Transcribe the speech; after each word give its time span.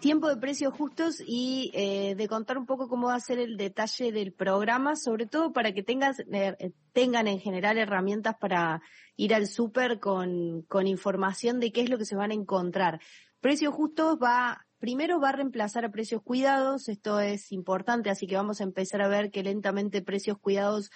Tiempo 0.00 0.28
de 0.28 0.36
precios 0.36 0.74
justos 0.74 1.22
y 1.24 1.70
eh, 1.74 2.14
de 2.14 2.28
contar 2.28 2.58
un 2.58 2.66
poco 2.66 2.88
cómo 2.88 3.08
va 3.08 3.14
a 3.14 3.20
ser 3.20 3.38
el 3.38 3.56
detalle 3.56 4.12
del 4.12 4.32
programa, 4.32 4.96
sobre 4.96 5.26
todo 5.26 5.52
para 5.52 5.72
que 5.72 5.82
tengas, 5.82 6.18
eh, 6.32 6.72
tengan 6.92 7.28
en 7.28 7.40
general 7.40 7.78
herramientas 7.78 8.36
para 8.38 8.82
ir 9.16 9.34
al 9.34 9.46
súper 9.46 9.98
con, 10.00 10.62
con 10.62 10.86
información 10.86 11.60
de 11.60 11.72
qué 11.72 11.82
es 11.82 11.90
lo 11.90 11.98
que 11.98 12.04
se 12.04 12.16
van 12.16 12.30
a 12.30 12.34
encontrar. 12.34 13.00
Precios 13.40 13.74
justos 13.74 14.18
va, 14.22 14.66
primero 14.78 15.20
va 15.20 15.30
a 15.30 15.36
reemplazar 15.36 15.84
a 15.84 15.90
precios 15.90 16.22
cuidados, 16.22 16.88
esto 16.88 17.20
es 17.20 17.50
importante, 17.52 18.10
así 18.10 18.26
que 18.26 18.36
vamos 18.36 18.60
a 18.60 18.64
empezar 18.64 19.00
a 19.00 19.08
ver 19.08 19.30
que 19.30 19.42
lentamente 19.42 20.02
precios 20.02 20.38
cuidados 20.38 20.90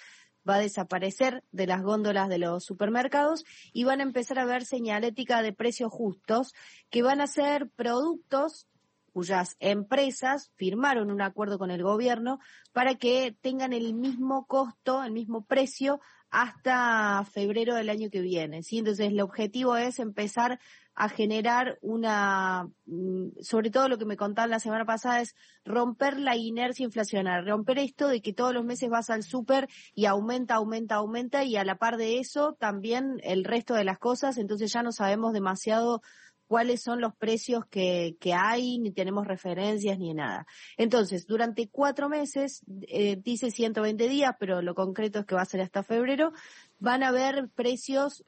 va 0.47 0.55
a 0.55 0.59
desaparecer 0.59 1.43
de 1.51 1.67
las 1.67 1.81
góndolas 1.81 2.29
de 2.29 2.37
los 2.37 2.63
supermercados 2.63 3.45
y 3.73 3.83
van 3.83 3.99
a 3.99 4.03
empezar 4.03 4.37
a 4.37 4.45
ver 4.45 4.65
señalética 4.65 5.41
de 5.41 5.53
precios 5.53 5.91
justos, 5.91 6.53
que 6.89 7.01
van 7.01 7.19
a 7.19 7.27
ser 7.27 7.69
productos 7.75 8.67
cuyas 9.15 9.55
empresas 9.61 10.51
firmaron 10.55 11.09
un 11.09 11.21
acuerdo 11.21 11.57
con 11.57 11.71
el 11.71 11.81
gobierno 11.81 12.39
para 12.73 12.95
que 12.95 13.33
tengan 13.39 13.71
el 13.71 13.93
mismo 13.93 14.45
costo, 14.45 15.01
el 15.05 15.13
mismo 15.13 15.45
precio 15.45 16.01
hasta 16.31 17.23
febrero 17.31 17.75
del 17.75 17.89
año 17.89 18.09
que 18.09 18.19
viene. 18.19 18.61
¿sí? 18.61 18.79
Entonces, 18.79 19.07
el 19.07 19.21
objetivo 19.21 19.77
es 19.77 19.99
empezar 19.99 20.59
a 20.93 21.07
generar 21.07 21.77
una, 21.81 22.67
mm, 22.87 23.39
sobre 23.39 23.69
todo 23.69 23.87
lo 23.87 23.97
que 23.97 24.03
me 24.03 24.17
contaban 24.17 24.49
la 24.49 24.59
semana 24.59 24.83
pasada 24.83 25.21
es 25.21 25.33
romper 25.63 26.19
la 26.19 26.35
inercia 26.35 26.83
inflacionaria, 26.83 27.49
romper 27.49 27.79
esto 27.79 28.09
de 28.09 28.21
que 28.21 28.33
todos 28.33 28.53
los 28.53 28.65
meses 28.65 28.89
vas 28.89 29.09
al 29.09 29.23
súper 29.23 29.69
y 29.93 30.07
aumenta, 30.07 30.55
aumenta, 30.55 30.95
aumenta 30.95 31.45
y 31.45 31.55
a 31.55 31.63
la 31.63 31.77
par 31.77 31.95
de 31.95 32.19
eso 32.19 32.57
también 32.59 33.21
el 33.23 33.45
resto 33.45 33.75
de 33.75 33.85
las 33.85 33.97
cosas, 33.97 34.37
entonces 34.37 34.73
ya 34.73 34.83
no 34.83 34.91
sabemos 34.91 35.31
demasiado 35.31 36.01
cuáles 36.47 36.81
son 36.81 37.01
los 37.01 37.15
precios 37.15 37.65
que, 37.69 38.17
que 38.19 38.33
hay, 38.33 38.79
ni 38.79 38.91
tenemos 38.91 39.27
referencias 39.27 39.97
ni 39.97 40.13
nada. 40.13 40.45
Entonces, 40.77 41.25
durante 41.25 41.69
cuatro 41.69 42.09
meses, 42.09 42.63
eh, 42.87 43.17
dice 43.21 43.51
120 43.51 44.07
días, 44.07 44.35
pero 44.39 44.61
lo 44.61 44.75
concreto 44.75 45.19
es 45.19 45.25
que 45.25 45.35
va 45.35 45.41
a 45.41 45.45
ser 45.45 45.61
hasta 45.61 45.83
febrero, 45.83 46.31
van 46.79 47.03
a 47.03 47.09
haber 47.09 47.49
precios 47.55 48.23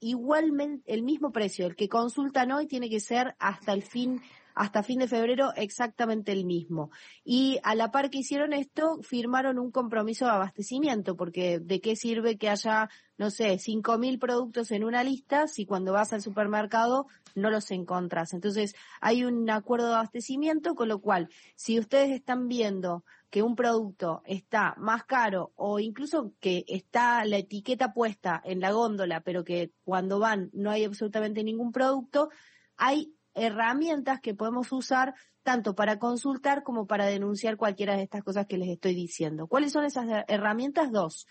igualmente, 0.00 0.92
el 0.92 1.02
mismo 1.02 1.30
precio, 1.30 1.66
el 1.66 1.76
que 1.76 1.88
consultan 1.88 2.50
hoy 2.52 2.66
tiene 2.66 2.90
que 2.90 3.00
ser 3.00 3.36
hasta 3.38 3.72
el 3.72 3.82
fin 3.82 4.20
hasta 4.54 4.82
fin 4.82 4.98
de 4.98 5.08
febrero 5.08 5.52
exactamente 5.56 6.32
el 6.32 6.44
mismo. 6.44 6.90
Y 7.24 7.58
a 7.62 7.74
la 7.74 7.90
par 7.90 8.10
que 8.10 8.18
hicieron 8.18 8.52
esto, 8.52 8.98
firmaron 9.02 9.58
un 9.58 9.70
compromiso 9.70 10.24
de 10.24 10.32
abastecimiento, 10.32 11.16
porque 11.16 11.58
de 11.58 11.80
qué 11.80 11.96
sirve 11.96 12.38
que 12.38 12.48
haya, 12.48 12.88
no 13.16 13.30
sé, 13.30 13.58
cinco 13.58 13.98
mil 13.98 14.18
productos 14.18 14.70
en 14.70 14.84
una 14.84 15.04
lista 15.04 15.46
si 15.48 15.66
cuando 15.66 15.92
vas 15.92 16.12
al 16.12 16.22
supermercado 16.22 17.06
no 17.34 17.50
los 17.50 17.70
encontras. 17.70 18.32
Entonces, 18.34 18.74
hay 19.00 19.24
un 19.24 19.48
acuerdo 19.50 19.88
de 19.88 19.94
abastecimiento, 19.94 20.74
con 20.74 20.88
lo 20.88 21.00
cual, 21.00 21.28
si 21.54 21.78
ustedes 21.78 22.10
están 22.10 22.48
viendo 22.48 23.04
que 23.30 23.42
un 23.42 23.56
producto 23.56 24.20
está 24.26 24.74
más 24.76 25.04
caro 25.04 25.52
o 25.56 25.80
incluso 25.80 26.34
que 26.38 26.66
está 26.68 27.24
la 27.24 27.38
etiqueta 27.38 27.94
puesta 27.94 28.42
en 28.44 28.60
la 28.60 28.72
góndola, 28.72 29.22
pero 29.22 29.42
que 29.42 29.72
cuando 29.84 30.18
van 30.18 30.50
no 30.52 30.70
hay 30.70 30.84
absolutamente 30.84 31.42
ningún 31.42 31.72
producto, 31.72 32.28
hay 32.76 33.14
herramientas 33.34 34.20
que 34.20 34.34
podemos 34.34 34.72
usar 34.72 35.14
tanto 35.42 35.74
para 35.74 35.98
consultar 35.98 36.62
como 36.62 36.86
para 36.86 37.06
denunciar 37.06 37.56
cualquiera 37.56 37.96
de 37.96 38.02
estas 38.02 38.22
cosas 38.22 38.46
que 38.46 38.58
les 38.58 38.68
estoy 38.68 38.94
diciendo. 38.94 39.46
¿Cuáles 39.46 39.72
son 39.72 39.84
esas 39.84 40.06
herramientas? 40.28 40.92
Dos. 40.92 41.26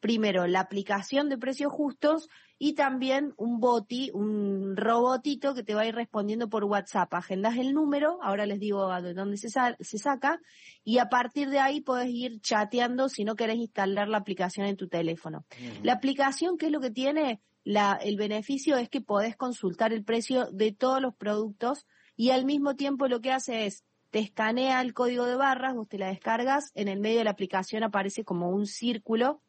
Primero, 0.00 0.46
la 0.46 0.60
aplicación 0.60 1.28
de 1.28 1.36
precios 1.36 1.70
justos 1.70 2.28
y 2.58 2.72
también 2.72 3.34
un 3.36 3.60
boti, 3.60 4.10
un 4.14 4.74
robotito 4.74 5.54
que 5.54 5.62
te 5.62 5.74
va 5.74 5.82
a 5.82 5.86
ir 5.86 5.94
respondiendo 5.94 6.48
por 6.48 6.64
WhatsApp. 6.64 7.12
Agendas 7.12 7.58
el 7.58 7.74
número, 7.74 8.18
ahora 8.22 8.46
les 8.46 8.60
digo 8.60 8.88
de 9.02 9.12
dónde 9.12 9.36
se, 9.36 9.50
se 9.50 9.98
saca, 9.98 10.40
y 10.84 10.98
a 10.98 11.10
partir 11.10 11.50
de 11.50 11.58
ahí 11.58 11.82
puedes 11.82 12.08
ir 12.08 12.40
chateando 12.40 13.10
si 13.10 13.24
no 13.24 13.36
querés 13.36 13.56
instalar 13.56 14.08
la 14.08 14.16
aplicación 14.16 14.66
en 14.66 14.76
tu 14.76 14.88
teléfono. 14.88 15.44
La 15.82 15.92
aplicación, 15.92 16.56
¿qué 16.56 16.66
es 16.66 16.72
lo 16.72 16.80
que 16.80 16.90
tiene? 16.90 17.42
La, 17.64 17.94
el 18.02 18.16
beneficio 18.16 18.76
es 18.76 18.88
que 18.88 19.00
podés 19.00 19.36
consultar 19.36 19.92
el 19.92 20.04
precio 20.04 20.46
de 20.50 20.72
todos 20.72 21.00
los 21.00 21.14
productos 21.14 21.86
y 22.16 22.30
al 22.30 22.44
mismo 22.44 22.76
tiempo 22.76 23.08
lo 23.08 23.20
que 23.20 23.32
hace 23.32 23.66
es 23.66 23.84
te 24.10 24.18
escanea 24.18 24.80
el 24.80 24.92
código 24.92 25.24
de 25.24 25.36
barras, 25.36 25.74
vos 25.74 25.88
te 25.88 25.98
la 25.98 26.08
descargas, 26.08 26.72
en 26.74 26.88
el 26.88 27.00
medio 27.00 27.18
de 27.18 27.24
la 27.24 27.30
aplicación 27.30 27.84
aparece 27.84 28.24
como 28.24 28.50
un 28.50 28.66
círculo, 28.66 29.40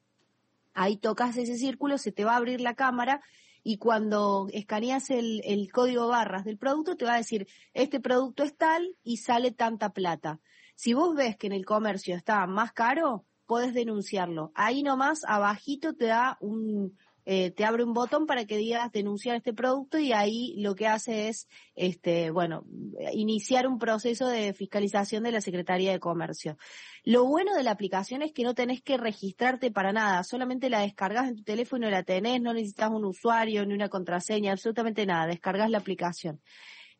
ahí 0.73 0.97
tocas 0.97 1.35
ese 1.37 1.57
círculo, 1.57 1.97
se 1.97 2.11
te 2.11 2.25
va 2.25 2.33
a 2.33 2.37
abrir 2.37 2.61
la 2.61 2.75
cámara 2.75 3.21
y 3.63 3.77
cuando 3.77 4.47
escaneas 4.53 5.09
el, 5.09 5.41
el 5.45 5.71
código 5.71 6.07
barras 6.07 6.45
del 6.45 6.57
producto 6.57 6.95
te 6.95 7.05
va 7.05 7.15
a 7.15 7.17
decir, 7.17 7.47
este 7.73 7.99
producto 7.99 8.43
es 8.43 8.55
tal 8.55 8.95
y 9.03 9.17
sale 9.17 9.51
tanta 9.51 9.91
plata. 9.91 10.39
Si 10.75 10.93
vos 10.93 11.15
ves 11.15 11.37
que 11.37 11.47
en 11.47 11.53
el 11.53 11.65
comercio 11.65 12.15
está 12.15 12.45
más 12.47 12.71
caro, 12.71 13.25
podés 13.45 13.73
denunciarlo. 13.73 14.51
Ahí 14.55 14.81
nomás, 14.81 15.23
abajito 15.27 15.93
te 15.93 16.05
da 16.05 16.37
un, 16.39 16.97
eh, 17.25 17.51
te 17.51 17.65
abre 17.65 17.83
un 17.83 17.93
botón 17.93 18.25
para 18.25 18.45
que 18.45 18.57
digas 18.57 18.91
denunciar 18.91 19.35
este 19.35 19.53
producto 19.53 19.97
y 19.99 20.13
ahí 20.13 20.55
lo 20.57 20.75
que 20.75 20.87
hace 20.87 21.27
es, 21.29 21.47
este, 21.75 22.31
bueno, 22.31 22.65
iniciar 23.13 23.67
un 23.67 23.77
proceso 23.77 24.27
de 24.27 24.53
fiscalización 24.53 25.23
de 25.23 25.31
la 25.31 25.41
Secretaría 25.41 25.91
de 25.91 25.99
Comercio. 25.99 26.57
Lo 27.03 27.25
bueno 27.25 27.55
de 27.55 27.63
la 27.63 27.71
aplicación 27.71 28.21
es 28.21 28.31
que 28.31 28.43
no 28.43 28.53
tenés 28.53 28.81
que 28.81 28.97
registrarte 28.97 29.71
para 29.71 29.93
nada, 29.93 30.23
solamente 30.23 30.69
la 30.69 30.81
descargas 30.81 31.27
en 31.27 31.35
tu 31.35 31.43
teléfono 31.43 31.87
y 31.87 31.91
la 31.91 32.03
tenés, 32.03 32.41
no 32.41 32.53
necesitas 32.53 32.91
un 32.91 33.05
usuario 33.05 33.65
ni 33.65 33.73
una 33.73 33.89
contraseña, 33.89 34.51
absolutamente 34.51 35.05
nada, 35.05 35.27
descargas 35.27 35.69
la 35.69 35.79
aplicación. 35.79 36.41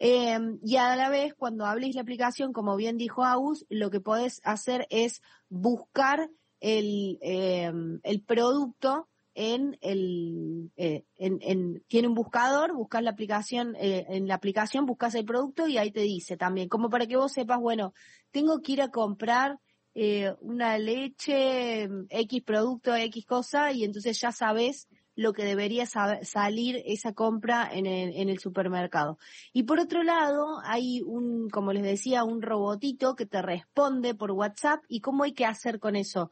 Eh, 0.03 0.39
y 0.63 0.77
a 0.77 0.95
la 0.95 1.09
vez, 1.09 1.35
cuando 1.35 1.67
hables 1.67 1.93
la 1.93 2.01
aplicación, 2.01 2.53
como 2.53 2.75
bien 2.75 2.97
dijo 2.97 3.23
Agus, 3.23 3.67
lo 3.69 3.91
que 3.91 4.01
podés 4.01 4.41
hacer 4.43 4.87
es 4.89 5.21
buscar 5.47 6.27
el, 6.59 7.19
eh, 7.21 7.71
el 8.01 8.23
producto 8.23 9.10
en 9.33 9.77
el 9.81 10.71
eh, 10.75 11.05
en, 11.17 11.39
en, 11.41 11.83
tiene 11.87 12.07
un 12.07 12.13
buscador, 12.13 12.73
buscas 12.73 13.03
la 13.03 13.11
aplicación, 13.11 13.75
eh, 13.77 14.05
en 14.09 14.27
la 14.27 14.35
aplicación 14.35 14.85
buscas 14.85 15.15
el 15.15 15.25
producto 15.25 15.67
y 15.67 15.77
ahí 15.77 15.91
te 15.91 16.01
dice 16.01 16.37
también, 16.37 16.67
como 16.69 16.89
para 16.89 17.07
que 17.07 17.17
vos 17.17 17.31
sepas, 17.31 17.59
bueno, 17.59 17.93
tengo 18.31 18.61
que 18.61 18.73
ir 18.73 18.81
a 18.81 18.89
comprar 18.89 19.59
eh, 19.93 20.33
una 20.41 20.77
leche, 20.77 21.89
X 22.09 22.43
producto, 22.43 22.95
X 22.95 23.25
cosa, 23.25 23.71
y 23.71 23.83
entonces 23.83 24.19
ya 24.19 24.31
sabes 24.31 24.87
lo 25.15 25.33
que 25.33 25.43
debería 25.43 25.85
salir 25.85 26.81
esa 26.85 27.13
compra 27.13 27.69
en 27.71 27.85
el, 27.85 28.15
en 28.15 28.29
el 28.29 28.39
supermercado. 28.39 29.17
Y 29.51 29.63
por 29.63 29.79
otro 29.79 30.03
lado, 30.03 30.59
hay 30.63 31.01
un, 31.01 31.49
como 31.49 31.73
les 31.73 31.83
decía, 31.83 32.23
un 32.23 32.41
robotito 32.41 33.15
que 33.15 33.25
te 33.25 33.41
responde 33.41 34.15
por 34.15 34.31
WhatsApp 34.31 34.81
y 34.87 35.01
cómo 35.01 35.23
hay 35.23 35.33
que 35.33 35.45
hacer 35.45 35.79
con 35.79 35.95
eso. 35.95 36.31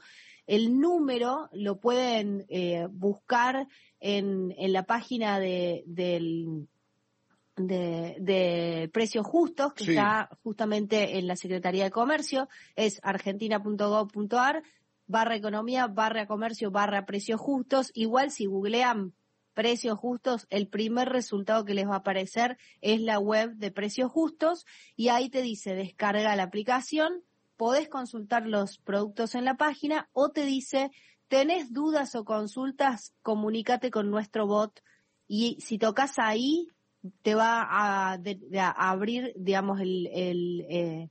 El 0.50 0.80
número 0.80 1.48
lo 1.54 1.80
pueden 1.80 2.48
eh, 2.50 2.88
buscar 2.90 3.68
en, 4.00 4.52
en, 4.58 4.74
la 4.74 4.82
página 4.82 5.40
de, 5.40 5.84
del, 5.86 6.68
de, 7.56 8.90
precios 8.92 9.28
justos, 9.28 9.76
que 9.76 9.84
está 9.84 10.28
justamente 10.42 11.20
en 11.20 11.28
la 11.28 11.36
Secretaría 11.36 11.84
de 11.84 11.92
Comercio, 11.92 12.50
es 12.76 13.00
argentina.gov.ar, 13.04 14.64
barra 15.06 15.36
economía, 15.36 15.86
barra 15.86 16.26
comercio, 16.26 16.72
barra 16.72 17.06
precios 17.06 17.40
justos. 17.40 17.92
Igual 17.94 18.32
si 18.32 18.48
googlean 18.48 19.14
precios 19.54 20.00
justos, 20.00 20.48
el 20.50 20.68
primer 20.68 21.10
resultado 21.10 21.64
que 21.64 21.76
les 21.76 21.88
va 21.88 21.94
a 21.94 21.98
aparecer 21.98 22.58
es 22.82 23.02
la 23.02 23.20
web 23.20 23.52
de 23.54 23.70
precios 23.70 24.12
justos 24.12 24.66
y 24.96 25.10
ahí 25.10 25.30
te 25.30 25.44
dice 25.44 25.76
descarga 25.76 26.36
la 26.36 26.42
aplicación, 26.42 27.24
podés 27.60 27.90
consultar 27.90 28.48
los 28.48 28.78
productos 28.78 29.36
en 29.36 29.44
la 29.44 29.58
página 29.58 30.08
o 30.14 30.30
te 30.30 30.46
dice, 30.46 30.92
tenés 31.28 31.74
dudas 31.74 32.16
o 32.16 32.24
consultas, 32.24 33.14
comunícate 33.22 33.92
con 33.92 34.10
nuestro 34.10 34.48
bot 34.48 34.82
y 35.28 35.60
si 35.60 35.78
tocas 35.78 36.20
ahí, 36.20 36.70
te 37.22 37.36
va 37.36 37.62
a, 37.62 38.18
abrir, 38.78 39.34
digamos, 39.36 39.82
el, 39.82 40.08
el, 40.08 40.66
eh, 40.70 41.10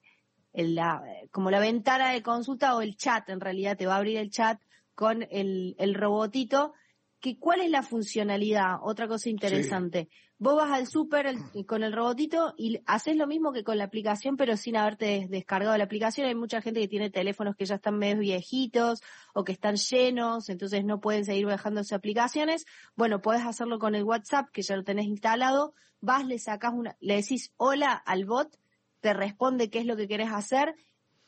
la, 0.55 1.02
como 1.32 1.50
la 1.50 1.61
ventana 1.61 2.12
de 2.12 2.23
consulta 2.23 2.75
o 2.76 2.81
el 2.81 2.96
chat, 2.96 3.28
en 3.28 3.40
realidad 3.40 3.76
te 3.76 3.87
va 3.87 3.96
a 3.96 3.99
abrir 3.99 4.17
el 4.17 4.31
chat 4.31 4.58
con 4.94 5.26
el, 5.31 5.76
el 5.78 5.94
robotito 5.94 6.73
que 7.20 7.38
cuál 7.38 7.61
es 7.61 7.70
la 7.70 7.82
funcionalidad, 7.82 8.76
otra 8.82 9.09
cosa 9.09 9.29
interesante. 9.29 10.09
Vos 10.38 10.55
vas 10.55 10.70
al 10.70 10.87
súper 10.87 11.35
con 11.67 11.82
el 11.82 11.93
robotito 11.93 12.55
y 12.56 12.81
haces 12.87 13.17
lo 13.17 13.26
mismo 13.26 13.53
que 13.53 13.65
con 13.65 13.76
la 13.79 13.85
aplicación, 13.85 14.37
pero 14.37 14.56
sin 14.56 14.76
haberte 14.76 15.26
descargado 15.29 15.76
la 15.76 15.85
aplicación. 15.85 16.29
Hay 16.29 16.37
mucha 16.37 16.62
gente 16.62 16.81
que 16.81 16.88
tiene 16.88 17.11
teléfonos 17.11 17.56
que 17.56 17.67
ya 17.67 17.76
están 17.76 17.99
medio 17.99 18.19
viejitos 18.19 19.03
o 19.35 19.44
que 19.44 19.53
están 19.53 19.76
llenos, 19.76 20.49
entonces 20.49 20.85
no 20.85 21.00
pueden 21.00 21.25
seguir 21.25 21.47
bajándose 21.47 21.94
aplicaciones. 21.94 22.67
Bueno, 22.94 23.21
podés 23.21 23.44
hacerlo 23.44 23.79
con 23.79 23.94
el 23.94 24.05
WhatsApp, 24.05 24.50
que 24.53 24.62
ya 24.62 24.76
lo 24.76 24.85
tenés 24.85 25.06
instalado. 25.06 25.75
Vas, 26.00 26.25
le 26.25 26.38
sacas 26.38 26.73
una, 26.73 26.97
le 27.00 27.17
decís 27.17 27.53
hola 27.56 27.93
al 27.93 28.25
bot, 28.25 28.56
te 29.00 29.12
responde 29.14 29.71
qué 29.71 29.81
es 29.81 29.87
lo 29.87 29.97
que 29.97 30.06
querés 30.06 30.31
hacer 30.31 30.76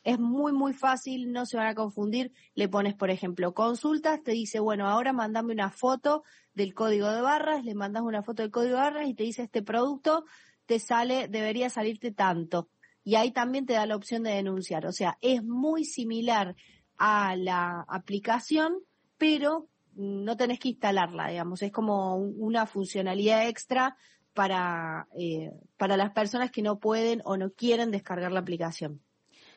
es 0.03 0.19
muy, 0.19 0.51
muy 0.51 0.73
fácil, 0.73 1.31
no 1.31 1.45
se 1.45 1.57
van 1.57 1.67
a 1.67 1.75
confundir. 1.75 2.31
Le 2.55 2.67
pones, 2.67 2.95
por 2.95 3.09
ejemplo, 3.09 3.53
consultas, 3.53 4.23
te 4.23 4.31
dice, 4.31 4.59
bueno, 4.59 4.87
ahora 4.87 5.13
mandame 5.13 5.53
una 5.53 5.69
foto 5.69 6.23
del 6.53 6.73
código 6.73 7.09
de 7.09 7.21
barras, 7.21 7.63
le 7.63 7.75
mandas 7.75 8.03
una 8.03 8.23
foto 8.23 8.41
del 8.41 8.51
código 8.51 8.75
de 8.75 8.81
barras 8.81 9.07
y 9.07 9.13
te 9.13 9.23
dice, 9.23 9.43
este 9.43 9.61
producto 9.61 10.25
te 10.65 10.79
sale, 10.79 11.27
debería 11.27 11.69
salirte 11.69 12.11
tanto. 12.11 12.69
y 13.03 13.15
ahí 13.15 13.31
también 13.31 13.65
te 13.65 13.73
da 13.73 13.85
la 13.87 13.95
opción 13.95 14.23
de 14.23 14.31
denunciar. 14.31 14.85
O 14.85 14.91
sea, 14.91 15.17
es 15.21 15.43
muy 15.43 15.85
similar 15.85 16.55
a 16.97 17.35
la 17.35 17.83
aplicación, 17.87 18.77
pero 19.17 19.67
no 19.95 20.37
tenés 20.37 20.59
que 20.59 20.69
instalarla, 20.69 21.29
digamos, 21.29 21.61
es 21.63 21.71
como 21.71 22.15
una 22.15 22.65
funcionalidad 22.67 23.47
extra 23.47 23.97
para, 24.33 25.07
eh, 25.17 25.51
para 25.77 25.97
las 25.97 26.11
personas 26.11 26.51
que 26.51 26.61
no 26.61 26.79
pueden 26.79 27.21
o 27.25 27.37
no 27.37 27.51
quieren 27.51 27.91
descargar 27.91 28.31
la 28.31 28.39
aplicación. 28.39 29.01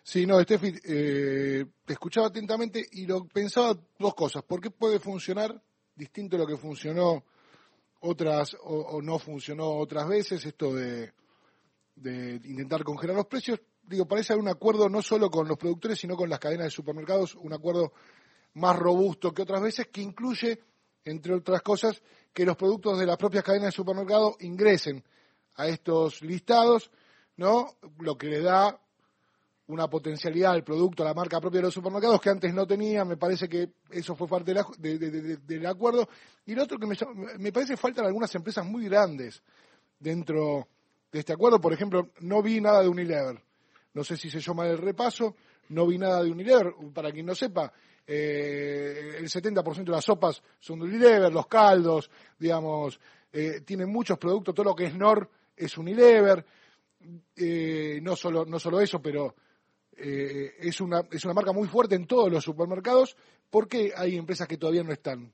Sí, 0.06 0.27
no, 0.27 0.39
Steffi, 0.43 0.75
eh, 0.85 1.65
escuchaba 1.87 2.27
atentamente 2.27 2.87
y 2.93 3.06
lo 3.06 3.27
pensaba 3.27 3.75
dos 3.99 4.15
cosas. 4.15 4.43
¿Por 4.43 4.61
qué 4.61 4.71
puede 4.71 5.01
funcionar 5.01 5.59
distinto 5.95 6.37
a 6.37 6.41
lo 6.41 6.47
que 6.47 6.59
funcionó 6.59 7.25
otras 8.01 8.55
o, 8.65 9.01
no 9.01 9.19
funcionó 9.19 9.71
otras 9.79 10.06
veces? 10.06 10.45
Esto 10.45 10.75
de, 10.75 11.11
de 11.97 12.35
intentar 12.45 12.85
congelar 12.85 13.17
los 13.17 13.27
precios. 13.27 13.62
Digo, 13.83 14.06
parece 14.06 14.35
haber 14.35 14.43
un 14.43 14.51
acuerdo 14.51 14.91
no 14.91 15.01
solo 15.01 15.31
con 15.31 15.49
los 15.49 15.56
productores, 15.56 15.99
sino 15.99 16.17
con 16.17 16.29
las 16.29 16.39
cadenas 16.39 16.67
de 16.67 16.71
supermercados, 16.71 17.35
un 17.37 17.55
acuerdo 17.55 17.95
más 18.53 18.77
robusto 18.77 19.33
que 19.33 19.41
otras 19.41 19.62
veces 19.62 19.89
que 19.89 20.03
incluye, 20.03 20.61
entre 21.06 21.33
otras 21.33 21.62
cosas, 21.62 22.03
que 22.35 22.45
los 22.45 22.59
productos 22.59 22.99
de 22.99 23.06
las 23.06 23.17
propias 23.17 23.43
cadenas 23.43 23.69
de 23.69 23.73
supermercado 23.73 24.37
ingresen 24.41 25.03
a 25.55 25.67
estos 25.67 26.21
listados, 26.21 26.91
¿no? 27.37 27.79
Lo 28.01 28.19
que 28.19 28.27
le 28.27 28.43
da 28.43 28.84
una 29.67 29.89
potencialidad 29.89 30.53
al 30.53 30.65
producto, 30.65 31.03
a 31.03 31.07
la 31.07 31.15
marca 31.15 31.41
propia 31.41 31.59
de 31.59 31.67
los 31.67 31.75
supermercados 31.75 32.21
que 32.21 32.31
antes 32.31 32.53
no 32.53 32.67
tenía, 32.67 33.05
me 33.05 33.17
parece 33.17 33.49
que 33.49 33.71
eso 33.91 34.15
fue 34.15 34.29
parte 34.29 34.53
del 34.53 35.67
acuerdo. 35.67 36.09
Y 36.45 36.55
lo 36.55 36.65
otro 36.65 36.79
que 36.79 36.87
me, 36.87 36.97
me 37.39 37.53
parece 37.53 37.77
faltan 37.77 38.05
algunas 38.05 38.35
empresas 38.35 38.67
muy 38.67 38.85
grandes 38.85 39.43
dentro 39.99 40.69
de 41.11 41.21
este 41.21 41.33
acuerdo, 41.33 41.61
por 41.61 41.73
ejemplo, 41.73 42.11
no 42.21 42.43
vi 42.43 42.61
nada 42.61 42.83
de 42.83 42.89
Unilever. 42.89 43.41
No 43.95 44.05
sé 44.05 44.17
si 44.17 44.29
se 44.29 44.41
llama 44.41 44.67
el 44.67 44.79
repaso, 44.79 45.37
no 45.69 45.87
vi 45.87 45.97
nada 45.97 46.23
de 46.23 46.31
Unilever, 46.31 46.75
para 46.93 47.13
quien 47.13 47.27
no 47.27 47.35
sepa, 47.35 47.73
eh, 48.07 49.17
el 49.19 49.31
70% 49.31 49.85
de 49.85 49.93
las 49.93 50.05
sopas 50.05 50.43
son 50.59 50.81
de 50.81 50.87
Unilever, 50.87 51.33
los 51.33 51.47
caldos, 51.47 52.11
digamos, 52.39 53.01
eh, 53.33 53.63
tienen 53.65 53.91
muchos 53.91 54.19
productos, 54.19 54.55
todo 54.55 54.65
lo 54.65 54.75
que 54.75 54.87
es 54.87 54.95
Nor 54.95 55.31
es 55.57 55.79
Unilever, 55.79 56.45
eh, 57.37 58.01
no, 58.03 58.17
solo, 58.17 58.45
no 58.45 58.59
solo 58.59 58.81
eso, 58.81 59.01
pero 59.01 59.35
eh, 59.96 60.55
es, 60.61 60.81
una, 60.81 61.02
es 61.11 61.25
una 61.25 61.35
marca 61.35 61.52
muy 61.52 61.69
fuerte 61.69 61.94
en 61.94 62.06
todos 62.06 62.31
los 62.31 62.44
supermercados, 62.44 63.17
¿por 63.50 63.69
qué 63.69 63.93
hay 63.96 64.17
empresas 64.17 64.49
que 64.49 64.56
todavía 64.56 64.85
no 64.85 64.93
están? 64.93 65.32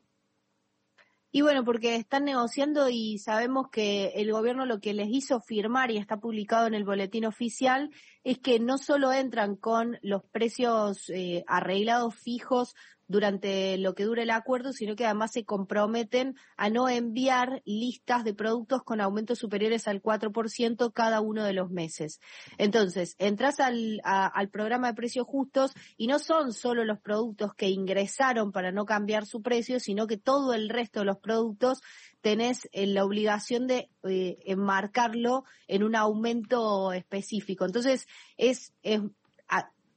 Y 1.32 1.42
bueno, 1.42 1.64
porque 1.64 1.94
están 1.94 2.24
negociando 2.24 2.88
y 2.88 3.18
sabemos 3.18 3.68
que 3.70 4.06
el 4.16 4.32
gobierno 4.32 4.66
lo 4.66 4.80
que 4.80 4.94
les 4.94 5.08
hizo 5.08 5.40
firmar 5.40 5.92
y 5.92 5.96
está 5.96 6.16
publicado 6.18 6.66
en 6.66 6.74
el 6.74 6.84
boletín 6.84 7.24
oficial 7.24 7.90
es 8.24 8.38
que 8.38 8.58
no 8.58 8.78
solo 8.78 9.12
entran 9.12 9.54
con 9.54 9.98
los 10.02 10.24
precios 10.24 11.08
eh, 11.10 11.44
arreglados 11.46 12.16
fijos 12.16 12.74
durante 13.10 13.76
lo 13.76 13.96
que 13.96 14.04
dure 14.04 14.22
el 14.22 14.30
acuerdo, 14.30 14.72
sino 14.72 14.94
que 14.94 15.04
además 15.04 15.32
se 15.32 15.44
comprometen 15.44 16.36
a 16.56 16.70
no 16.70 16.88
enviar 16.88 17.60
listas 17.64 18.22
de 18.22 18.34
productos 18.34 18.84
con 18.84 19.00
aumentos 19.00 19.40
superiores 19.40 19.88
al 19.88 20.00
4% 20.00 20.92
cada 20.92 21.20
uno 21.20 21.42
de 21.42 21.52
los 21.52 21.70
meses. 21.70 22.20
Entonces, 22.56 23.16
entras 23.18 23.58
al, 23.58 24.00
al 24.04 24.48
programa 24.50 24.86
de 24.86 24.94
precios 24.94 25.26
justos 25.26 25.72
y 25.96 26.06
no 26.06 26.20
son 26.20 26.52
solo 26.52 26.84
los 26.84 27.00
productos 27.00 27.52
que 27.54 27.68
ingresaron 27.68 28.52
para 28.52 28.70
no 28.70 28.84
cambiar 28.84 29.26
su 29.26 29.42
precio, 29.42 29.80
sino 29.80 30.06
que 30.06 30.16
todo 30.16 30.54
el 30.54 30.68
resto 30.68 31.00
de 31.00 31.06
los 31.06 31.18
productos 31.18 31.80
tenés 32.20 32.68
eh, 32.70 32.86
la 32.86 33.04
obligación 33.04 33.66
de 33.66 33.90
eh, 34.04 34.38
enmarcarlo 34.44 35.42
en 35.66 35.82
un 35.82 35.96
aumento 35.96 36.92
específico. 36.92 37.64
Entonces, 37.64 38.06
es, 38.36 38.72
es 38.84 39.00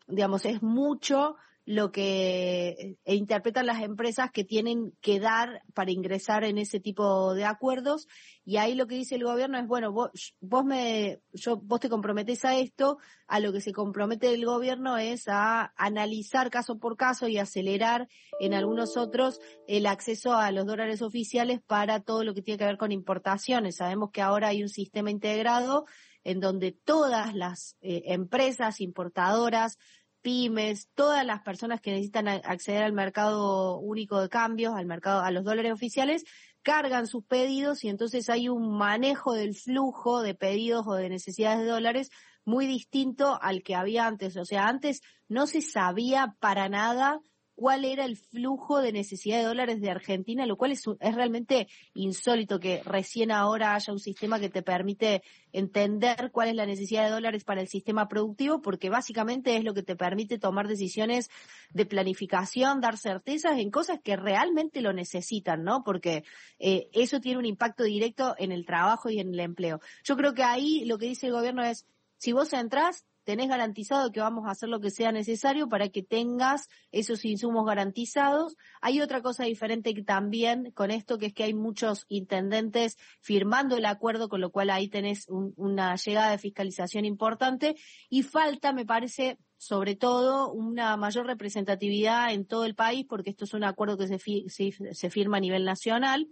digamos, 0.07 0.45
es 0.45 0.63
mucho 0.63 1.35
lo 1.65 1.91
que 1.91 2.97
eh, 3.05 3.15
interpretan 3.15 3.65
las 3.65 3.81
empresas 3.81 4.31
que 4.31 4.43
tienen 4.43 4.93
que 5.01 5.19
dar 5.19 5.61
para 5.73 5.91
ingresar 5.91 6.43
en 6.43 6.57
ese 6.57 6.79
tipo 6.79 7.33
de 7.33 7.45
acuerdos. 7.45 8.07
Y 8.43 8.57
ahí 8.57 8.75
lo 8.75 8.85
que 8.85 8.95
dice 8.95 9.15
el 9.15 9.23
gobierno 9.23 9.57
es 9.57 9.65
bueno 9.65 9.91
vos, 9.93 10.35
vos 10.41 10.65
me 10.65 11.21
yo 11.31 11.57
vos 11.57 11.79
te 11.79 11.89
comprometés 11.89 12.43
a 12.43 12.57
esto. 12.57 12.97
A 13.27 13.39
lo 13.39 13.53
que 13.53 13.61
se 13.61 13.71
compromete 13.71 14.33
el 14.33 14.45
gobierno 14.45 14.97
es 14.97 15.27
a 15.27 15.73
analizar 15.77 16.49
caso 16.49 16.77
por 16.79 16.97
caso 16.97 17.27
y 17.27 17.37
acelerar 17.37 18.09
en 18.41 18.53
algunos 18.53 18.97
otros 18.97 19.39
el 19.67 19.85
acceso 19.85 20.33
a 20.33 20.51
los 20.51 20.65
dólares 20.65 21.01
oficiales 21.01 21.61
para 21.61 22.01
todo 22.01 22.23
lo 22.25 22.33
que 22.33 22.41
tiene 22.41 22.57
que 22.57 22.65
ver 22.65 22.77
con 22.77 22.91
importaciones. 22.91 23.77
Sabemos 23.77 24.11
que 24.11 24.21
ahora 24.21 24.49
hay 24.49 24.61
un 24.61 24.69
sistema 24.69 25.09
integrado 25.09 25.85
en 26.23 26.39
donde 26.39 26.71
todas 26.71 27.33
las 27.33 27.77
eh, 27.81 28.03
empresas 28.07 28.81
importadoras 28.81 29.77
pymes, 30.23 30.89
todas 30.95 31.23
las 31.23 31.41
personas 31.41 31.81
que 31.81 31.91
necesitan 31.91 32.27
acceder 32.27 32.81
al 32.81 32.93
mercado 32.93 33.77
único 33.77 34.19
de 34.19 34.29
cambios, 34.29 34.73
al 34.75 34.87
mercado, 34.87 35.21
a 35.21 35.29
los 35.29 35.43
dólares 35.43 35.71
oficiales, 35.71 36.23
cargan 36.63 37.05
sus 37.05 37.23
pedidos 37.25 37.83
y 37.83 37.89
entonces 37.89 38.29
hay 38.29 38.49
un 38.49 38.75
manejo 38.75 39.33
del 39.33 39.53
flujo 39.53 40.23
de 40.23 40.33
pedidos 40.33 40.87
o 40.87 40.95
de 40.95 41.09
necesidades 41.09 41.59
de 41.59 41.67
dólares 41.67 42.09
muy 42.45 42.65
distinto 42.65 43.37
al 43.41 43.61
que 43.61 43.75
había 43.75 44.07
antes. 44.07 44.37
O 44.37 44.45
sea, 44.45 44.67
antes 44.67 45.01
no 45.27 45.45
se 45.45 45.61
sabía 45.61 46.35
para 46.39 46.69
nada 46.69 47.19
cuál 47.55 47.85
era 47.85 48.05
el 48.05 48.17
flujo 48.17 48.81
de 48.81 48.91
necesidad 48.91 49.37
de 49.37 49.45
dólares 49.45 49.81
de 49.81 49.91
Argentina, 49.91 50.45
lo 50.45 50.57
cual 50.57 50.71
es, 50.71 50.83
es 50.99 51.15
realmente 51.15 51.67
insólito 51.93 52.59
que 52.59 52.81
recién 52.83 53.31
ahora 53.31 53.75
haya 53.75 53.93
un 53.93 53.99
sistema 53.99 54.39
que 54.39 54.49
te 54.49 54.63
permite 54.63 55.21
entender 55.51 56.31
cuál 56.31 56.49
es 56.49 56.55
la 56.55 56.65
necesidad 56.65 57.05
de 57.05 57.11
dólares 57.11 57.43
para 57.43 57.61
el 57.61 57.67
sistema 57.67 58.07
productivo, 58.07 58.61
porque 58.61 58.89
básicamente 58.89 59.55
es 59.55 59.63
lo 59.63 59.73
que 59.73 59.83
te 59.83 59.95
permite 59.95 60.39
tomar 60.39 60.67
decisiones 60.67 61.29
de 61.71 61.85
planificación, 61.85 62.81
dar 62.81 62.97
certezas 62.97 63.59
en 63.59 63.69
cosas 63.69 63.99
que 64.03 64.15
realmente 64.15 64.81
lo 64.81 64.93
necesitan, 64.93 65.63
¿no? 65.63 65.83
Porque 65.83 66.23
eh, 66.59 66.89
eso 66.91 67.19
tiene 67.19 67.39
un 67.39 67.45
impacto 67.45 67.83
directo 67.83 68.35
en 68.37 68.51
el 68.51 68.65
trabajo 68.65 69.09
y 69.09 69.19
en 69.19 69.33
el 69.33 69.39
empleo. 69.39 69.79
Yo 70.03 70.17
creo 70.17 70.33
que 70.33 70.43
ahí 70.43 70.85
lo 70.85 70.97
que 70.97 71.07
dice 71.07 71.27
el 71.27 71.33
gobierno 71.33 71.63
es, 71.63 71.85
si 72.17 72.31
vos 72.31 72.51
entrás, 72.53 73.05
tenés 73.23 73.49
garantizado 73.49 74.11
que 74.11 74.19
vamos 74.19 74.45
a 74.47 74.51
hacer 74.51 74.69
lo 74.69 74.79
que 74.79 74.91
sea 74.91 75.11
necesario 75.11 75.69
para 75.69 75.89
que 75.89 76.03
tengas 76.03 76.67
esos 76.91 77.23
insumos 77.25 77.65
garantizados. 77.65 78.55
Hay 78.81 79.01
otra 79.01 79.21
cosa 79.21 79.45
diferente 79.45 79.93
que 79.93 80.03
también 80.03 80.71
con 80.71 80.91
esto, 80.91 81.17
que 81.17 81.27
es 81.27 81.33
que 81.33 81.43
hay 81.43 81.53
muchos 81.53 82.05
intendentes 82.09 82.97
firmando 83.21 83.77
el 83.77 83.85
acuerdo, 83.85 84.29
con 84.29 84.41
lo 84.41 84.51
cual 84.51 84.69
ahí 84.69 84.89
tenés 84.89 85.25
una 85.29 85.95
llegada 85.95 86.31
de 86.31 86.37
fiscalización 86.37 87.05
importante 87.05 87.75
y 88.09 88.23
falta, 88.23 88.73
me 88.73 88.85
parece, 88.85 89.37
sobre 89.57 89.95
todo 89.95 90.51
una 90.51 90.97
mayor 90.97 91.25
representatividad 91.25 92.33
en 92.33 92.45
todo 92.45 92.65
el 92.65 92.75
país, 92.75 93.05
porque 93.07 93.29
esto 93.31 93.45
es 93.45 93.53
un 93.53 93.63
acuerdo 93.63 93.97
que 93.97 94.07
se, 94.07 94.71
se 94.93 95.09
firma 95.09 95.37
a 95.37 95.41
nivel 95.41 95.65
nacional 95.65 96.27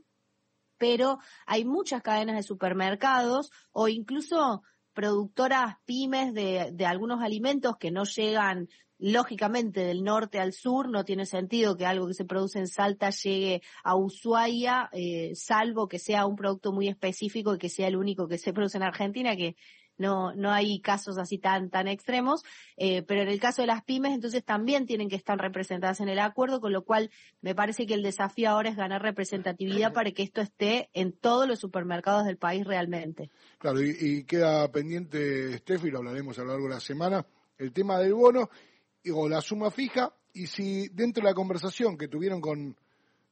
pero 0.81 1.19
hay 1.45 1.63
muchas 1.63 2.01
cadenas 2.01 2.36
de 2.36 2.41
supermercados 2.41 3.51
o 3.71 3.88
incluso 3.88 4.63
productoras 4.93 5.75
pymes 5.86 6.33
de, 6.33 6.71
de 6.74 6.86
algunos 6.86 7.21
alimentos 7.21 7.77
que 7.77 7.91
no 7.91 8.03
llegan 8.03 8.67
lógicamente 9.01 9.79
del 9.79 10.03
norte 10.03 10.39
al 10.39 10.53
sur 10.53 10.88
no 10.88 11.03
tiene 11.03 11.25
sentido 11.25 11.75
que 11.75 11.88
algo 11.88 12.07
que 12.07 12.13
se 12.13 12.24
produce 12.24 12.60
en 12.60 12.67
Salta 12.67 13.10
llegue 13.10 13.63
a 13.83 13.95
Ushuaia, 13.95 14.89
eh, 14.93 15.31
salvo 15.33 15.88
que 15.88 15.98
sea 15.98 16.27
un 16.27 16.36
producto 16.36 16.71
muy 16.71 16.88
específico 16.88 17.55
y 17.55 17.57
que 17.57 17.69
sea 17.69 17.88
el 17.88 17.98
único 17.98 18.27
que 18.27 18.38
se 18.38 18.53
produce 18.53 18.77
en 18.77 18.83
Argentina, 18.83 19.36
que 19.36 19.55
no, 19.98 20.33
no 20.33 20.51
hay 20.51 20.79
casos 20.79 21.17
así 21.17 21.38
tan, 21.38 21.69
tan 21.69 21.88
extremos, 21.88 22.43
eh, 22.77 23.03
pero 23.03 23.21
en 23.21 23.29
el 23.29 23.39
caso 23.39 23.62
de 23.62 23.67
las 23.67 23.83
pymes, 23.83 24.13
entonces 24.13 24.43
también 24.43 24.86
tienen 24.86 25.10
que 25.10 25.15
estar 25.15 25.38
representadas 25.38 26.00
en 26.00 26.10
el 26.10 26.19
acuerdo, 26.19 26.60
con 26.60 26.74
lo 26.74 26.83
cual 26.83 27.12
me 27.41 27.55
parece 27.55 27.86
que 27.86 27.93
el 27.93 28.03
desafío 28.03 28.50
ahora 28.50 28.69
es 28.69 28.75
ganar 28.75 29.01
representatividad 29.01 29.93
para 29.93 30.12
que 30.12 30.24
esto 30.24 30.41
esté 30.41 30.89
en 30.93 31.12
todos 31.13 31.48
los 31.48 31.60
supermercados 31.60 32.25
del 32.25 32.38
país 32.38 32.65
realmente. 32.65 33.29
Claro, 33.57 33.81
y, 33.81 34.24
queda 34.24 34.71
pendiente, 34.71 35.57
Steffi, 35.57 35.91
lo 35.91 36.00
hablaremos 36.00 36.38
a 36.39 36.43
lo 36.43 36.50
largo 36.50 36.67
de 36.67 36.74
la 36.74 36.79
semana, 36.79 37.25
el 37.57 37.71
tema 37.71 38.00
del 38.00 38.13
bono 38.13 38.50
o 39.13 39.29
la 39.29 39.41
suma 39.41 39.71
fija, 39.71 40.13
y 40.33 40.48
si 40.48 40.88
dentro 40.89 41.24
de 41.24 41.29
la 41.29 41.36
conversación 41.36 41.98
que 41.98 42.07
tuvieron 42.07 42.39
con, 42.39 42.77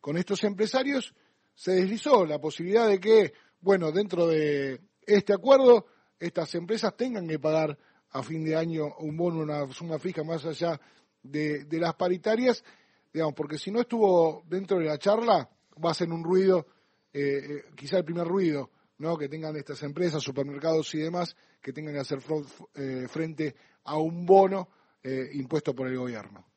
con 0.01 0.17
estos 0.17 0.43
empresarios, 0.43 1.13
se 1.53 1.71
deslizó 1.71 2.25
la 2.25 2.39
posibilidad 2.39 2.87
de 2.87 2.99
que, 2.99 3.33
bueno, 3.61 3.91
dentro 3.91 4.27
de 4.27 4.79
este 5.05 5.33
acuerdo, 5.33 5.87
estas 6.19 6.53
empresas 6.55 6.95
tengan 6.95 7.27
que 7.27 7.39
pagar 7.39 7.77
a 8.11 8.23
fin 8.23 8.43
de 8.43 8.55
año 8.55 8.95
un 8.99 9.15
bono, 9.15 9.39
una 9.39 9.67
suma 9.71 9.99
fija 9.99 10.23
más 10.23 10.45
allá 10.45 10.79
de, 11.23 11.65
las 11.71 11.95
paritarias, 11.95 12.63
digamos, 13.13 13.35
porque 13.35 13.57
si 13.57 13.71
no 13.71 13.81
estuvo 13.81 14.43
dentro 14.47 14.79
de 14.79 14.85
la 14.85 14.97
charla, 14.97 15.49
va 15.83 15.91
a 15.91 15.93
ser 15.93 16.09
un 16.09 16.23
ruido, 16.23 16.67
eh, 17.13 17.21
eh, 17.21 17.63
quizá 17.75 17.97
el 17.97 18.05
primer 18.05 18.27
ruido, 18.27 18.71
¿no? 18.97 19.17
que 19.17 19.29
tengan 19.29 19.55
estas 19.55 19.81
empresas, 19.83 20.21
supermercados 20.21 20.93
y 20.95 20.99
demás, 20.99 21.35
que 21.61 21.73
tengan 21.73 21.93
que 21.93 21.99
hacer 21.99 22.19
eh, 22.75 23.07
frente 23.07 23.55
a 23.85 23.97
un 23.97 24.25
bono 24.25 24.69
impuesto 25.01 25.73
por 25.73 25.87
el 25.87 25.97
gobierno. 25.97 26.48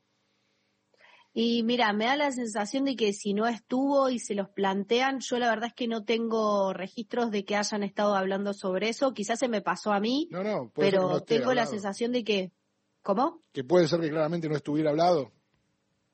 Y 1.34 1.62
mira, 1.62 1.92
me 1.94 2.04
da 2.04 2.16
la 2.16 2.30
sensación 2.30 2.84
de 2.84 2.94
que 2.94 3.14
si 3.14 3.32
no 3.32 3.46
estuvo 3.46 4.10
y 4.10 4.18
se 4.18 4.34
los 4.34 4.50
plantean, 4.50 5.20
yo 5.20 5.38
la 5.38 5.48
verdad 5.48 5.68
es 5.68 5.74
que 5.74 5.88
no 5.88 6.04
tengo 6.04 6.74
registros 6.74 7.30
de 7.30 7.44
que 7.44 7.56
hayan 7.56 7.82
estado 7.82 8.14
hablando 8.14 8.52
sobre 8.52 8.90
eso. 8.90 9.14
Quizás 9.14 9.38
se 9.38 9.48
me 9.48 9.62
pasó 9.62 9.92
a 9.92 10.00
mí, 10.00 10.28
No, 10.30 10.70
pero 10.74 11.08
no 11.08 11.20
tengo 11.22 11.54
la 11.54 11.66
sensación 11.66 12.12
de 12.12 12.24
que... 12.24 12.52
¿Cómo? 13.02 13.42
Que 13.52 13.64
puede 13.64 13.88
ser 13.88 14.00
que 14.00 14.10
claramente 14.10 14.48
no 14.48 14.56
estuviera 14.56 14.90
hablado. 14.90 15.32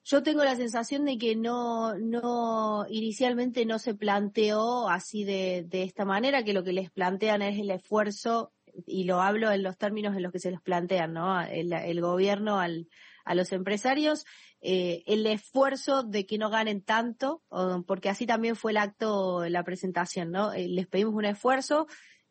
Yo 0.05 0.23
tengo 0.23 0.43
la 0.43 0.57
sensación 0.57 1.05
de 1.05 1.19
que 1.19 1.37
no, 1.37 1.99
no, 1.99 2.87
inicialmente 2.89 3.67
no 3.67 3.79
se 3.79 3.95
planteó 3.95 4.89
así 4.89 5.25
de, 5.25 5.67
de 5.69 5.83
esta 5.83 6.07
manera, 6.07 6.45
que 6.45 6.55
lo 6.55 6.65
que 6.65 6.73
les 6.73 6.91
plantean 6.91 7.43
es 7.43 7.59
el 7.59 7.71
esfuerzo, 7.71 8.53
y 8.87 9.05
lo 9.05 9.21
hablo 9.21 9.51
en 9.51 9.63
los 9.63 9.77
términos 9.77 10.17
en 10.17 10.23
los 10.23 10.33
que 10.33 10.39
se 10.39 10.51
los 10.51 10.63
plantean, 10.63 11.13
¿no? 11.13 11.43
El, 11.43 11.73
el 11.73 12.01
gobierno 12.01 12.59
al, 12.59 12.89
a 13.29 13.35
los 13.35 13.53
empresarios, 13.53 14.25
eh, 14.63 15.03
el 15.07 15.27
esfuerzo 15.27 16.03
de 16.03 16.25
que 16.25 16.39
no 16.39 16.49
ganen 16.49 16.81
tanto, 16.81 17.43
porque 17.87 18.09
así 18.09 18.27
también 18.27 18.57
fue 18.57 18.73
el 18.73 18.79
acto, 18.79 19.47
la 19.49 19.65
presentación, 19.65 20.31
¿no? 20.31 20.53
Eh, 20.55 20.67
les 20.67 20.87
pedimos 20.87 21.15
un 21.15 21.27
esfuerzo, 21.27 21.87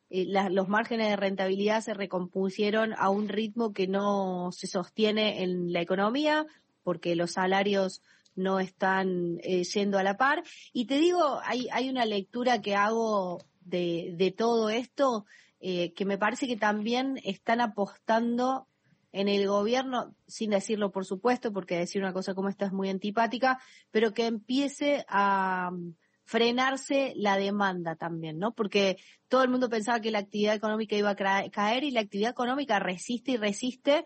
eh, 0.09 0.25
los 0.49 0.67
márgenes 0.67 1.09
de 1.09 1.15
rentabilidad 1.15 1.81
se 1.81 1.93
recompusieron 1.93 2.95
a 2.97 3.09
un 3.09 3.29
ritmo 3.29 3.73
que 3.73 3.87
no 3.87 4.51
se 4.51 4.65
sostiene 4.65 5.43
en 5.43 5.71
la 5.71 5.81
economía, 5.81 6.47
porque 6.81 7.15
los 7.15 7.33
salarios 7.33 8.01
no 8.33 8.59
están 8.59 9.37
eh, 9.43 9.63
yendo 9.63 9.99
a 9.99 10.03
la 10.03 10.17
par. 10.17 10.43
Y 10.73 10.85
te 10.87 10.97
digo, 10.97 11.39
hay, 11.43 11.67
hay 11.71 11.89
una 11.89 12.05
lectura 12.05 12.59
que 12.61 12.75
hago 12.75 13.39
de, 13.61 14.13
de 14.15 14.31
todo 14.31 14.71
esto 14.71 15.25
eh, 15.59 15.93
que 15.93 16.05
me 16.05 16.19
parece 16.19 16.47
que 16.47 16.55
también 16.55 17.19
están 17.23 17.61
apostando 17.61 18.66
en 19.11 19.27
el 19.27 19.47
gobierno, 19.47 20.15
sin 20.27 20.51
decirlo 20.51 20.91
por 20.91 21.05
supuesto, 21.05 21.51
porque 21.53 21.77
decir 21.77 22.01
una 22.01 22.13
cosa 22.13 22.33
como 22.33 22.49
esta 22.49 22.65
es 22.65 22.73
muy 22.73 22.89
antipática, 22.89 23.59
pero 23.91 24.13
que 24.13 24.25
empiece 24.25 25.05
a 25.07 25.71
mm, 25.71 25.95
frenarse 26.25 27.13
la 27.15 27.37
demanda 27.37 27.95
también, 27.95 28.37
¿no? 28.37 28.53
Porque 28.53 28.97
todo 29.29 29.43
el 29.43 29.49
mundo 29.49 29.69
pensaba 29.69 30.01
que 30.01 30.11
la 30.11 30.19
actividad 30.19 30.55
económica 30.55 30.95
iba 30.95 31.09
a 31.11 31.49
caer 31.49 31.83
y 31.83 31.91
la 31.91 32.01
actividad 32.01 32.31
económica 32.31 32.79
resiste 32.79 33.31
y 33.31 33.37
resiste, 33.37 34.03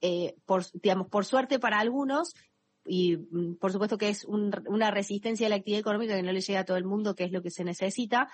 eh, 0.00 0.36
por, 0.46 0.64
digamos, 0.72 1.08
por 1.08 1.24
suerte 1.24 1.58
para 1.58 1.80
algunos, 1.80 2.34
y 2.86 3.16
mm, 3.16 3.56
por 3.56 3.72
supuesto 3.72 3.98
que 3.98 4.08
es 4.08 4.24
un- 4.24 4.52
una 4.66 4.90
resistencia 4.90 5.46
a 5.46 5.50
la 5.50 5.56
actividad 5.56 5.80
económica 5.80 6.14
que 6.14 6.22
no 6.22 6.32
le 6.32 6.40
llega 6.40 6.60
a 6.60 6.64
todo 6.64 6.76
el 6.76 6.84
mundo, 6.84 7.14
que 7.14 7.24
es 7.24 7.32
lo 7.32 7.42
que 7.42 7.50
se 7.50 7.64
necesita, 7.64 8.28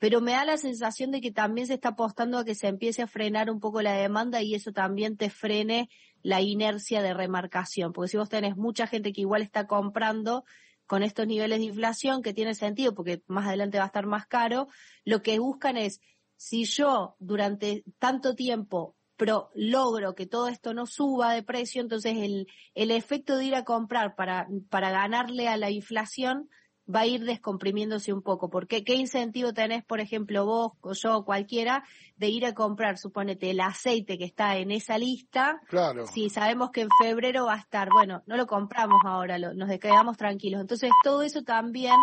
pero 0.00 0.22
me 0.22 0.32
da 0.32 0.46
la 0.46 0.56
sensación 0.56 1.10
de 1.10 1.20
que 1.20 1.30
también 1.30 1.66
se 1.66 1.74
está 1.74 1.90
apostando 1.90 2.38
a 2.38 2.44
que 2.44 2.54
se 2.54 2.68
empiece 2.68 3.02
a 3.02 3.06
frenar 3.06 3.50
un 3.50 3.60
poco 3.60 3.82
la 3.82 3.92
demanda 3.92 4.42
y 4.42 4.54
eso 4.54 4.72
también 4.72 5.18
te 5.18 5.28
frene 5.28 5.90
la 6.22 6.40
inercia 6.40 7.02
de 7.02 7.12
remarcación, 7.12 7.92
porque 7.92 8.08
si 8.08 8.16
vos 8.16 8.30
tenés 8.30 8.56
mucha 8.56 8.86
gente 8.86 9.12
que 9.12 9.20
igual 9.20 9.42
está 9.42 9.66
comprando 9.66 10.44
con 10.86 11.02
estos 11.02 11.26
niveles 11.26 11.58
de 11.58 11.66
inflación, 11.66 12.22
que 12.22 12.32
tiene 12.32 12.54
sentido 12.54 12.94
porque 12.94 13.22
más 13.26 13.46
adelante 13.46 13.76
va 13.76 13.84
a 13.84 13.88
estar 13.88 14.06
más 14.06 14.26
caro, 14.26 14.68
lo 15.04 15.22
que 15.22 15.38
buscan 15.38 15.76
es, 15.76 16.00
si 16.34 16.64
yo 16.64 17.16
durante 17.18 17.84
tanto 17.98 18.34
tiempo 18.34 18.96
pro, 19.16 19.50
logro 19.54 20.14
que 20.14 20.26
todo 20.26 20.48
esto 20.48 20.72
no 20.72 20.86
suba 20.86 21.34
de 21.34 21.42
precio, 21.42 21.82
entonces 21.82 22.16
el, 22.16 22.46
el 22.74 22.90
efecto 22.90 23.36
de 23.36 23.44
ir 23.44 23.54
a 23.54 23.64
comprar 23.64 24.14
para, 24.14 24.48
para 24.70 24.90
ganarle 24.90 25.46
a 25.46 25.58
la 25.58 25.70
inflación 25.70 26.48
va 26.94 27.00
a 27.00 27.06
ir 27.06 27.24
descomprimiéndose 27.24 28.12
un 28.12 28.22
poco. 28.22 28.50
Porque 28.50 28.84
qué 28.84 28.94
incentivo 28.94 29.52
tenés, 29.52 29.84
por 29.84 30.00
ejemplo, 30.00 30.44
vos 30.44 30.72
o 30.80 30.92
yo 30.92 31.18
o 31.18 31.24
cualquiera, 31.24 31.84
de 32.16 32.28
ir 32.28 32.44
a 32.46 32.54
comprar, 32.54 32.98
suponete, 32.98 33.50
el 33.50 33.60
aceite 33.60 34.18
que 34.18 34.24
está 34.24 34.56
en 34.58 34.70
esa 34.70 34.98
lista, 34.98 35.60
Claro. 35.68 36.06
si 36.06 36.28
sabemos 36.30 36.70
que 36.70 36.82
en 36.82 36.88
febrero 37.02 37.46
va 37.46 37.54
a 37.54 37.58
estar, 37.58 37.88
bueno, 37.92 38.22
no 38.26 38.36
lo 38.36 38.46
compramos 38.46 39.00
ahora, 39.04 39.38
lo- 39.38 39.54
nos 39.54 39.68
quedamos 39.78 40.16
tranquilos. 40.16 40.60
Entonces, 40.60 40.90
todo 41.04 41.22
eso 41.22 41.42
también, 41.42 41.94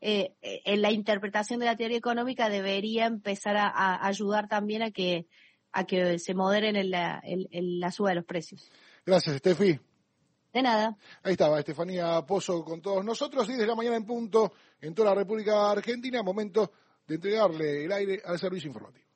eh, 0.00 0.34
en 0.42 0.82
la 0.82 0.90
interpretación 0.90 1.60
de 1.60 1.66
la 1.66 1.76
teoría 1.76 1.98
económica, 1.98 2.48
debería 2.48 3.06
empezar 3.06 3.56
a, 3.56 3.68
a 3.68 4.06
ayudar 4.06 4.48
también 4.48 4.82
a 4.82 4.90
que 4.90 5.26
a 5.74 5.84
que 5.84 6.18
se 6.18 6.34
moderen 6.34 6.76
en 6.76 6.90
la, 6.90 7.18
en- 7.24 7.48
en 7.50 7.80
la 7.80 7.90
suba 7.90 8.10
de 8.10 8.16
los 8.16 8.26
precios. 8.26 8.70
Gracias, 9.06 9.36
Estefi. 9.36 9.80
De 10.52 10.62
nada. 10.62 10.96
Ahí 11.22 11.32
estaba 11.32 11.58
Estefanía 11.58 12.20
Pozo 12.26 12.62
con 12.64 12.82
todos 12.82 13.04
nosotros, 13.04 13.46
10 13.46 13.58
de 13.60 13.66
la 13.66 13.74
mañana 13.74 13.96
en 13.96 14.04
punto 14.04 14.52
en 14.80 14.94
toda 14.94 15.10
la 15.10 15.14
República 15.14 15.70
Argentina, 15.70 16.22
momento 16.22 16.72
de 17.06 17.14
entregarle 17.14 17.84
el 17.84 17.92
aire 17.92 18.22
al 18.24 18.38
servicio 18.38 18.68
informativo. 18.68 19.11